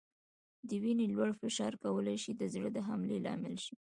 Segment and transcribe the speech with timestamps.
[0.67, 3.75] د وینې لوړ فشار کولای شي د زړه د حملې لامل شي.